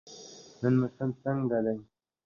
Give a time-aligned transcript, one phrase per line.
[0.61, 1.77] نن موسم څنګه دی؟